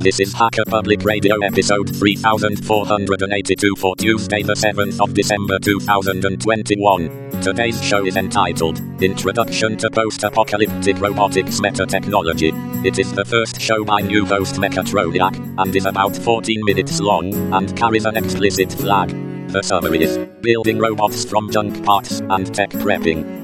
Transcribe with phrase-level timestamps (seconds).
[0.00, 7.40] This is Hacker Public Radio episode 3482 for Tuesday, the 7th of December 2021.
[7.42, 12.52] Today's show is entitled Introduction to Post Apocalyptic Robotics Meta Technology.
[12.86, 17.34] It is the first show by new host Mechatroniac and is about 14 minutes long
[17.52, 19.08] and carries an explicit flag.
[19.48, 23.37] The summary is Building Robots from Junk Parts and Tech Prepping.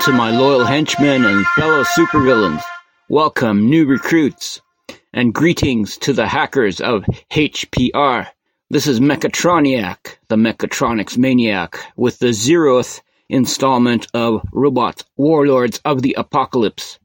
[0.00, 2.62] To my loyal henchmen and fellow supervillains.
[3.10, 4.62] Welcome, new recruits.
[5.12, 8.26] And greetings to the hackers of HPR.
[8.70, 16.14] This is Mechatroniac, the Mechatronics Maniac, with the zeroth installment of Robot Warlords of the
[16.16, 16.98] Apocalypse,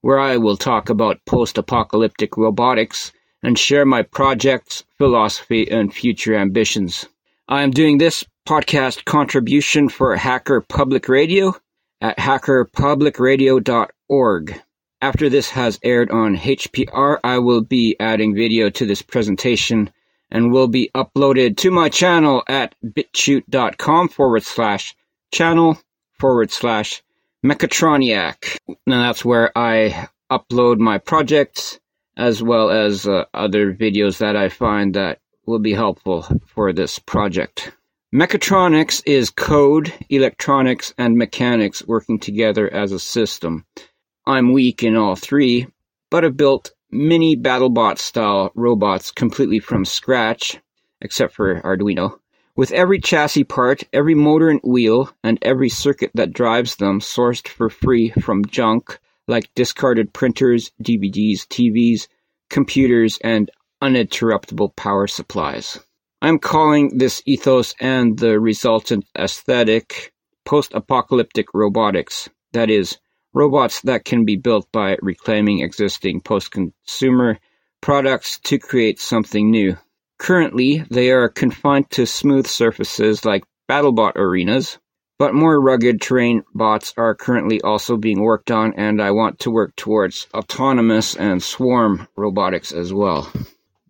[0.00, 3.12] where I will talk about post apocalyptic robotics
[3.44, 7.06] and share my projects, philosophy, and future ambitions.
[7.48, 11.54] I am doing this podcast contribution for Hacker Public Radio
[12.02, 14.60] at hackerpublicradio.org.
[15.00, 19.90] After this has aired on HPR, I will be adding video to this presentation
[20.30, 24.96] and will be uploaded to my channel at bitchute.com forward slash
[25.32, 25.78] channel
[26.18, 27.02] forward slash
[27.44, 28.58] mechatroniac.
[28.86, 31.78] Now that's where I upload my projects
[32.16, 36.98] as well as uh, other videos that I find that will be helpful for this
[36.98, 37.72] project.
[38.14, 43.64] Mechatronics is code, electronics, and mechanics working together as a system.
[44.26, 45.66] I'm weak in all three,
[46.10, 50.60] but have built mini BattleBot style robots completely from scratch,
[51.00, 52.18] except for Arduino,
[52.54, 57.48] with every chassis part, every motor and wheel, and every circuit that drives them sourced
[57.48, 62.08] for free from junk like discarded printers, DVDs, TVs,
[62.50, 63.50] computers, and
[63.82, 65.78] uninterruptible power supplies.
[66.24, 70.12] I'm calling this ethos and the resultant aesthetic
[70.44, 72.28] post-apocalyptic robotics.
[72.52, 72.96] That is,
[73.34, 77.40] robots that can be built by reclaiming existing post-consumer
[77.80, 79.76] products to create something new.
[80.20, 84.78] Currently, they are confined to smooth surfaces like BattleBot arenas,
[85.18, 89.50] but more rugged terrain bots are currently also being worked on, and I want to
[89.50, 93.28] work towards autonomous and swarm robotics as well.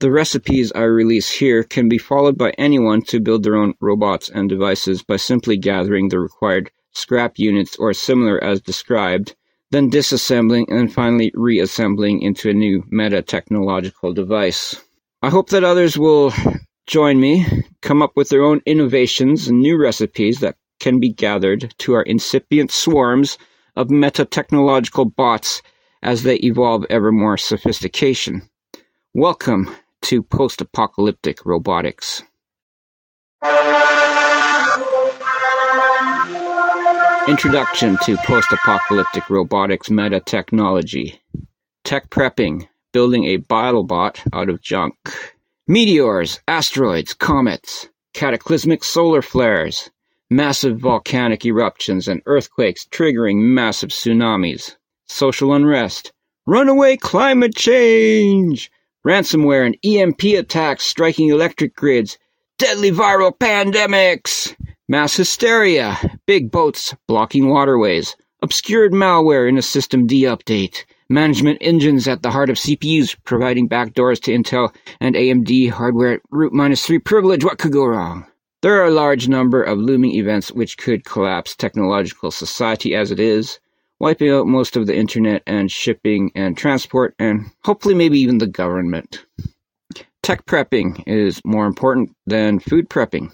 [0.03, 4.29] The recipes I release here can be followed by anyone to build their own robots
[4.29, 9.37] and devices by simply gathering the required scrap units or similar as described,
[9.71, 14.75] then disassembling and finally reassembling into a new meta technological device.
[15.23, 16.35] I hope that others will
[16.89, 17.47] join me,
[17.81, 22.03] come up with their own innovations and new recipes that can be gathered to our
[22.03, 23.39] incipient swarms
[23.77, 25.63] of meta technological bots
[26.03, 28.43] as they evolve ever more sophistication.
[29.15, 32.23] Welcome to post-apocalyptic robotics.
[37.29, 41.21] Introduction to post-apocalyptic robotics meta technology.
[41.85, 44.95] Tech prepping, building a BattleBot out of junk.
[45.69, 49.89] Meteors, asteroids, comets, cataclysmic solar flares,
[50.31, 54.75] massive volcanic eruptions and earthquakes triggering massive tsunamis,
[55.07, 56.13] social unrest,
[56.47, 58.72] runaway climate change,
[59.07, 62.19] ransomware and EMP attacks striking electric grids,
[62.59, 64.55] deadly viral pandemics,
[64.89, 72.23] mass hysteria, big boats blocking waterways, obscured malware in a systemd update, management engines at
[72.23, 76.99] the heart of CPUs providing backdoors to Intel and AMD hardware at root minus 3
[77.01, 77.45] privilege.
[77.45, 78.27] What could go wrong?
[78.63, 83.19] There are a large number of looming events which could collapse technological society as it
[83.19, 83.59] is,
[84.03, 88.49] wiping out most of the internet and shipping and transport, and hopefully maybe even the
[88.49, 89.25] government.
[90.25, 93.31] Tech prepping is more important than food prepping.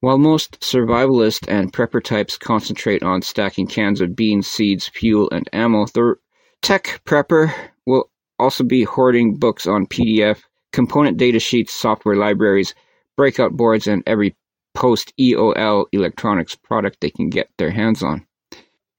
[0.00, 5.48] While most survivalist and prepper types concentrate on stacking cans of beans, seeds, fuel, and
[5.52, 6.16] ammo, the
[6.60, 7.54] tech prepper
[7.86, 10.40] will also be hoarding books on PDF,
[10.72, 12.74] component data sheets, software libraries,
[13.16, 14.34] breakout boards, and every
[14.74, 18.26] post EOL electronics product they can get their hands on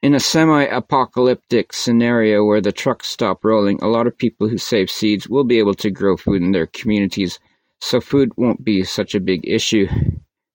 [0.01, 4.89] in a semi-apocalyptic scenario where the trucks stop rolling, a lot of people who save
[4.89, 7.39] seeds will be able to grow food in their communities,
[7.79, 9.87] so food won't be such a big issue.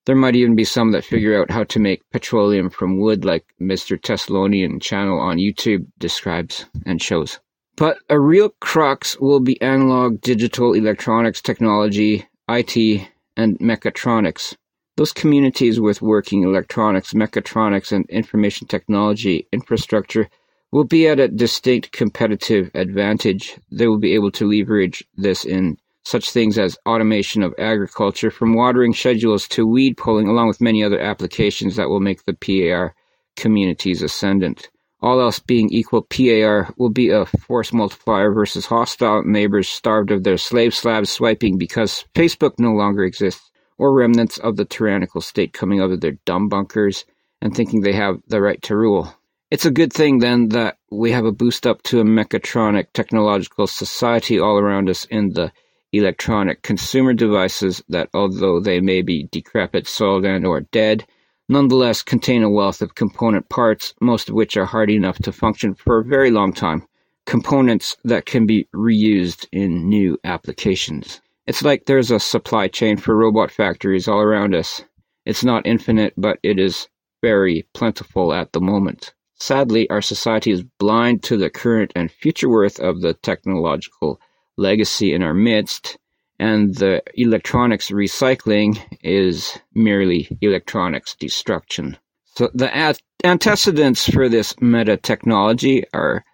[0.05, 3.45] There might even be some that figure out how to make petroleum from wood, like
[3.61, 4.01] Mr.
[4.01, 7.39] Teslonian channel on YouTube describes and shows.
[7.77, 14.57] But a real crux will be analog digital electronics technology, IT, and mechatronics.
[14.97, 20.31] Those communities with working electronics, mechatronics, and information technology infrastructure
[20.73, 23.59] will be at a distinct competitive advantage.
[23.71, 28.55] They will be able to leverage this in such things as automation of agriculture, from
[28.55, 32.95] watering schedules to weed pulling, along with many other applications that will make the PAR
[33.35, 34.71] communities ascendant.
[35.03, 40.25] All else being equal, PAR will be a force multiplier versus hostile neighbors starved of
[40.25, 45.53] their slave slabs swiping because Facebook no longer exists, or remnants of the tyrannical state
[45.53, 47.05] coming out of their dumb bunkers
[47.41, 49.15] and thinking they have the right to rule.
[49.51, 53.67] It's a good thing then that we have a boost up to a mechatronic technological
[53.67, 55.53] society all around us in the
[55.93, 61.07] electronic consumer devices that, although they may be decrepit, soiled, and or dead,
[61.49, 65.75] nonetheless contain a wealth of component parts, most of which are hardy enough to function
[65.75, 66.87] for a very long time.
[67.25, 71.21] Components that can be reused in new applications.
[71.47, 74.83] It's like there's a supply chain for robot factories all around us.
[75.25, 76.89] It's not infinite, but it is
[77.23, 79.15] very plentiful at the moment.
[79.39, 84.19] Sadly, our society is blind to the current and future worth of the technological
[84.57, 85.99] legacy in our midst,
[86.39, 91.97] and the electronics recycling is merely electronics destruction.
[92.25, 96.25] So the antecedents for this meta technology are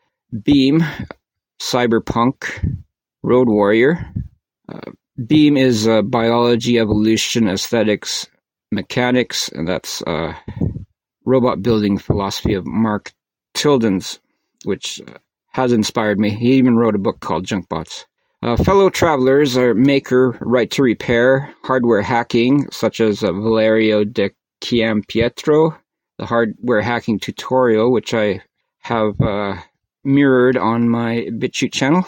[0.42, 0.84] Beam,
[1.60, 2.78] Cyberpunk,
[3.22, 4.06] Road Warrior.
[4.68, 4.92] Uh,
[5.26, 8.26] Beam is uh, biology, evolution, aesthetics,
[8.70, 10.34] mechanics, and that's uh,
[11.24, 13.12] robot building philosophy of Mark
[13.54, 14.20] Tilden's,
[14.64, 15.18] which uh,
[15.52, 16.30] has inspired me.
[16.30, 18.06] He even wrote a book called Junkbots.
[18.42, 24.30] Uh, fellow travelers are Maker, Right to Repair, hardware hacking, such as uh, Valerio de
[24.62, 25.78] Giampietro,
[26.18, 28.42] the hardware hacking tutorial, which I
[28.80, 29.56] have uh,
[30.04, 32.06] mirrored on my BitChute channel,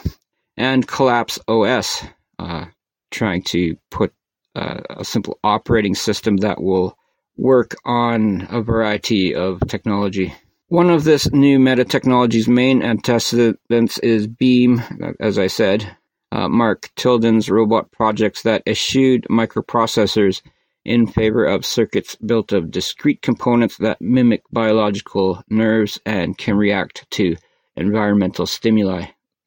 [0.57, 2.03] and Collapse OS,
[2.39, 2.65] uh,
[3.15, 4.13] trying to put
[4.55, 6.97] uh, a simple operating system that will
[7.37, 10.33] work on a variety of technology.
[10.67, 14.81] One of this new meta technology's main antecedents is Beam,
[15.19, 15.95] as I said,
[16.31, 20.41] uh, Mark Tilden's robot projects that eschewed microprocessors
[20.83, 27.09] in favor of circuits built of discrete components that mimic biological nerves and can react
[27.11, 27.35] to
[27.75, 29.05] environmental stimuli.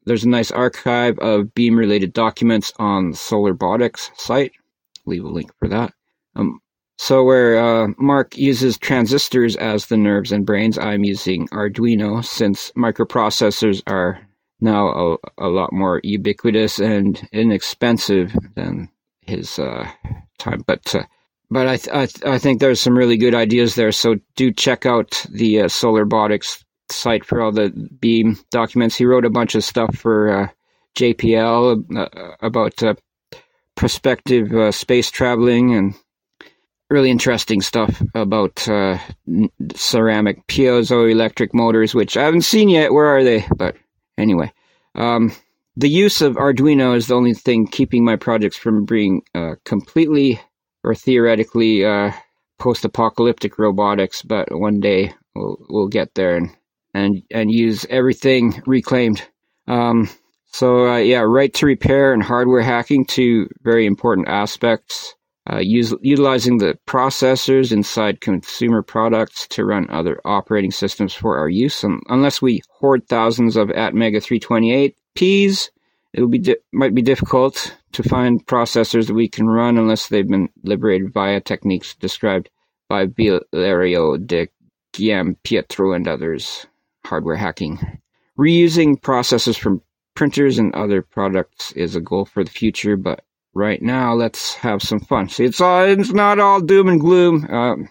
[0.08, 4.52] There's a nice archive of beam related documents on the SolarBotics site.
[5.06, 5.92] Leave a link for that.
[6.34, 6.60] Um,
[6.98, 12.72] so, where uh, Mark uses transistors as the nerves and brains, I'm using Arduino since
[12.72, 14.20] microprocessors are
[14.60, 18.88] now a, a lot more ubiquitous and inexpensive than
[19.20, 19.88] his uh,
[20.38, 20.64] time.
[20.66, 21.04] But uh,
[21.50, 23.92] but I, th- I, th- I think there's some really good ideas there.
[23.92, 27.70] So do check out the uh, SolarBotics site for all the
[28.00, 28.96] Beam documents.
[28.96, 30.48] He wrote a bunch of stuff for uh,
[30.96, 32.94] JPL uh, about uh,
[33.74, 35.94] prospective uh, space traveling and
[36.90, 38.56] really interesting stuff about
[39.74, 42.92] ceramic piezoelectric motors, which I haven't seen yet.
[42.92, 43.46] Where are they?
[43.56, 43.76] But
[44.18, 44.52] Anyway,
[44.96, 45.32] um,
[45.76, 50.40] the use of Arduino is the only thing keeping my projects from being uh, completely
[50.82, 52.10] or theoretically uh,
[52.58, 54.22] post-apocalyptic robotics.
[54.22, 56.50] But one day we'll we'll get there and
[56.94, 59.22] and and use everything reclaimed.
[59.66, 60.08] Um,
[60.46, 65.14] so uh, yeah, right to repair and hardware hacking, two very important aspects
[65.50, 71.48] uh, use, utilizing the processors inside consumer products to run other operating systems for our
[71.48, 71.84] use.
[72.08, 75.70] Unless we hoard thousands of Atmega 328Ps,
[76.12, 80.28] it'll be di- might be difficult to find processors that we can run unless they've
[80.28, 82.50] been liberated via techniques described
[82.88, 84.48] by Valerio de
[84.92, 86.66] Giampietro and others.
[87.08, 88.00] Hardware hacking.
[88.38, 89.82] Reusing processors from
[90.14, 93.24] printers and other products is a goal for the future, but
[93.54, 95.28] right now, let's have some fun.
[95.28, 97.46] See, it's all, it's not all doom and gloom.
[97.50, 97.88] Um,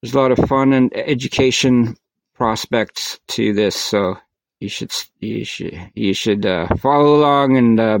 [0.00, 1.96] there's a lot of fun and education
[2.34, 4.16] prospects to this, so
[4.60, 7.98] you should you should you should uh, follow along and uh,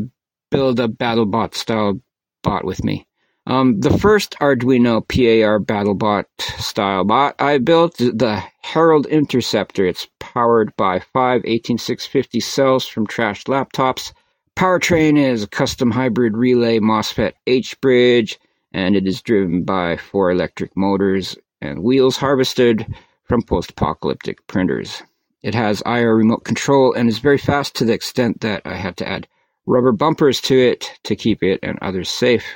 [0.50, 2.00] build a BattleBot style
[2.42, 3.06] bot with me.
[3.46, 6.24] Um, the first Arduino PAR BattleBot
[6.60, 9.86] style bot I built the Herald Interceptor.
[9.86, 14.12] It's powered by five 18650 cells from trashed laptops
[14.56, 18.40] Powertrain is a custom hybrid relay MOSFET H-bridge,
[18.72, 22.86] and it is driven by four electric motors and wheels harvested
[23.24, 25.02] from post-apocalyptic printers.
[25.42, 28.96] It has IR remote control and is very fast to the extent that I had
[28.96, 29.28] to add
[29.66, 32.46] rubber bumpers to it to keep it and others safe.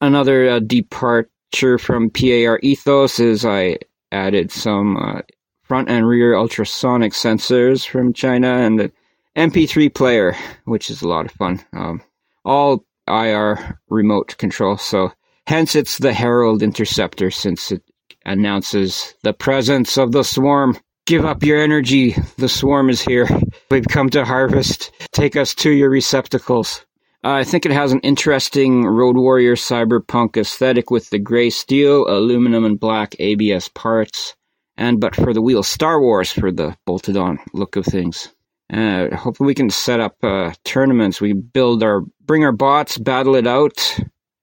[0.00, 3.78] Another uh, departure from PAR ethos is I
[4.10, 5.20] added some uh,
[5.62, 8.92] front and rear ultrasonic sensors from China and an
[9.36, 11.60] MP3 player, which is a lot of fun.
[11.74, 12.02] Um,
[12.44, 15.12] all IR remote control, so
[15.46, 17.82] hence it's the Herald Interceptor since it
[18.24, 20.78] announces the presence of the swarm.
[21.06, 22.16] Give up your energy.
[22.38, 23.28] The swarm is here.
[23.70, 24.92] We've come to harvest.
[25.12, 26.86] Take us to your receptacles.
[27.22, 32.08] Uh, I think it has an interesting Road Warrior cyberpunk aesthetic with the gray steel,
[32.08, 34.34] aluminum, and black ABS parts.
[34.76, 38.34] And but for the wheel, Star Wars for the bolted on look of things.
[38.72, 41.20] Uh, hopefully, we can set up uh, tournaments.
[41.20, 43.98] We build our, bring our bots, battle it out,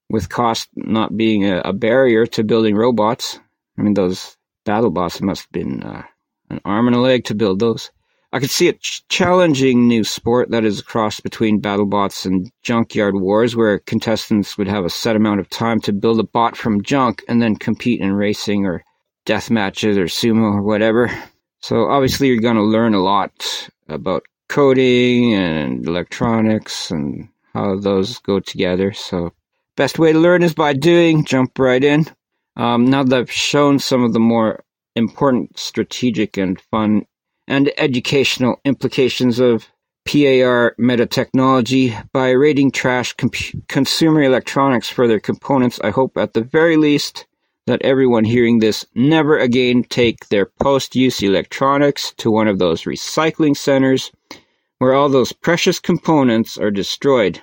[0.10, 3.40] with cost not being a, a barrier to building robots.
[3.80, 6.04] I mean, those battle bots must have been uh,
[6.52, 7.90] an arm and a leg to build those.
[8.34, 12.52] I could see a ch- challenging new sport that is a cross between BattleBots and
[12.62, 16.58] Junkyard Wars, where contestants would have a set amount of time to build a bot
[16.58, 18.84] from junk and then compete in racing or
[19.26, 21.10] death matches or sumo or whatever.
[21.62, 28.20] So obviously, you're going to learn a lot about coding and electronics and how those
[28.20, 28.92] go together.
[28.92, 29.34] So
[29.76, 31.24] best way to learn is by doing.
[31.24, 32.06] Jump right in.
[32.58, 34.64] Um, now that I've shown some of the more
[34.96, 37.06] important strategic and fun
[37.48, 39.68] and educational implications of
[40.08, 43.14] PAR meta technology by rating trash
[43.68, 45.80] consumer electronics for their components.
[45.84, 47.26] I hope at the very least
[47.66, 52.84] that everyone hearing this never again take their post use electronics to one of those
[52.84, 54.12] recycling centers
[54.80, 57.42] where all those precious components are destroyed.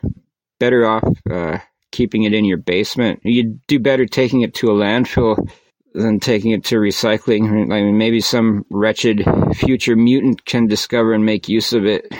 [0.58, 1.58] Better off uh,
[1.92, 3.20] keeping it in your basement.
[3.23, 5.50] You'd do better taking it to a landfill
[5.94, 7.48] than taking it to recycling.
[7.72, 9.24] I mean, maybe some wretched
[9.54, 12.12] future mutant can discover and make use of it.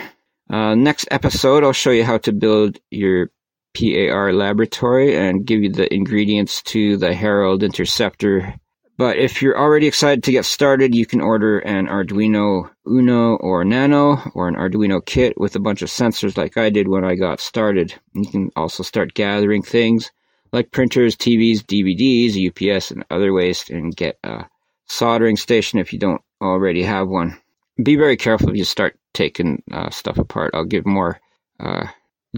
[0.49, 3.31] Uh, next episode, I'll show you how to build your
[3.75, 8.55] PAR laboratory and give you the ingredients to the Herald Interceptor.
[8.97, 13.65] But if you're already excited to get started, you can order an Arduino Uno or
[13.65, 17.15] Nano or an Arduino kit with a bunch of sensors like I did when I
[17.15, 17.93] got started.
[18.13, 20.11] You can also start gathering things
[20.55, 22.35] like printers, TVs, DVDs,
[22.77, 24.45] UPS, and other waste, and get a
[24.87, 27.37] soldering station if you don't already have one.
[27.83, 30.53] Be very careful if you start taking uh, stuff apart.
[30.55, 31.21] I'll give more
[31.61, 31.87] uh,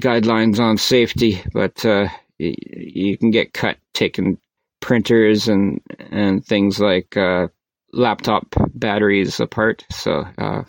[0.01, 2.09] guidelines on safety, but uh,
[2.41, 4.39] y- you can get cut taking
[4.81, 5.81] printers and
[6.11, 7.49] and things like uh,
[7.93, 9.85] laptop batteries apart.
[9.91, 10.63] So uh,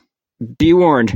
[0.59, 1.15] be warned.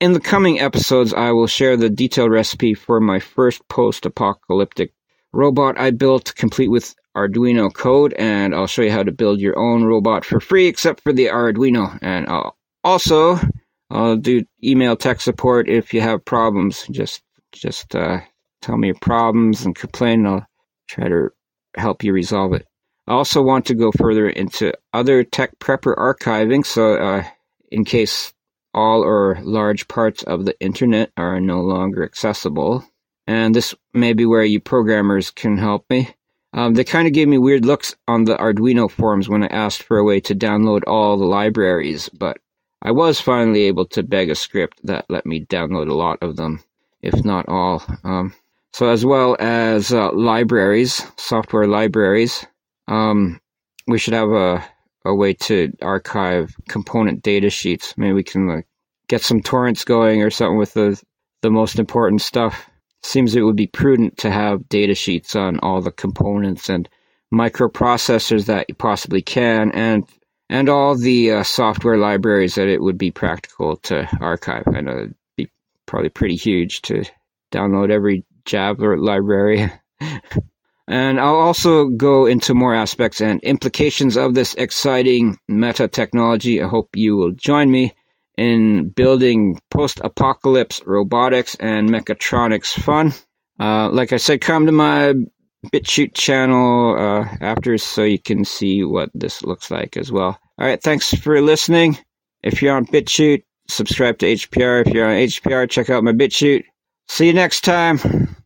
[0.00, 4.92] In the coming episodes, I will share the detailed recipe for my first post-apocalyptic
[5.32, 9.58] robot I built, complete with Arduino code, and I'll show you how to build your
[9.58, 11.98] own robot for free, except for the Arduino.
[12.00, 13.38] And I'll also
[13.90, 16.86] I'll do email tech support if you have problems.
[16.90, 18.20] Just just uh,
[18.62, 20.26] tell me your problems and complain.
[20.26, 20.46] And I'll
[20.88, 21.30] try to
[21.76, 22.66] help you resolve it.
[23.06, 27.24] I also want to go further into other tech prepper archiving, so uh,
[27.70, 28.34] in case
[28.74, 32.84] all or large parts of the internet are no longer accessible,
[33.28, 36.08] and this may be where you programmers can help me.
[36.54, 39.82] Um, they kind of gave me weird looks on the Arduino forums when I asked
[39.82, 42.38] for a way to download all the libraries, but
[42.80, 46.36] I was finally able to beg a script that let me download a lot of
[46.36, 46.60] them,
[47.02, 47.82] if not all.
[48.02, 48.34] Um,
[48.72, 52.46] so, as well as uh, libraries, software libraries,
[52.86, 53.40] um,
[53.86, 54.64] we should have a,
[55.04, 57.92] a way to archive component data sheets.
[57.98, 58.66] Maybe we can like,
[59.06, 60.98] get some torrents going or something with the,
[61.42, 62.67] the most important stuff
[63.02, 66.88] seems it would be prudent to have data sheets on all the components and
[67.32, 70.04] microprocessors that you possibly can and
[70.50, 74.64] and all the uh, software libraries that it would be practical to archive.
[74.66, 75.50] I know it'd be
[75.84, 77.04] probably pretty huge to
[77.52, 79.70] download every Java library.
[80.88, 86.62] and I'll also go into more aspects and implications of this exciting meta technology.
[86.62, 87.92] I hope you will join me
[88.38, 93.12] in building post apocalypse robotics and mechatronics fun.
[93.60, 95.14] Uh, like I said, come to my
[95.72, 100.38] BitChute channel uh, after so you can see what this looks like as well.
[100.58, 101.98] All right, thanks for listening.
[102.42, 104.86] If you're on BitChute, subscribe to HPR.
[104.86, 106.64] If you're on HPR, check out my BitChute.
[107.08, 108.36] See you next time.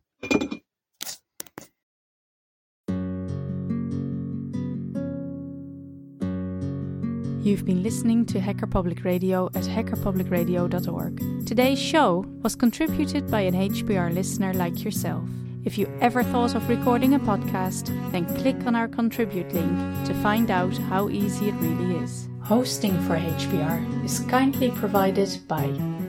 [7.43, 11.45] You've been listening to Hacker Public Radio at hackerpublicradio.org.
[11.45, 15.27] Today's show was contributed by an HPR listener like yourself.
[15.65, 20.13] If you ever thought of recording a podcast, then click on our contribute link to
[20.23, 22.29] find out how easy it really is.
[22.43, 25.65] Hosting for HPR is kindly provided by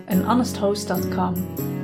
[0.07, 1.84] anhonesthost.com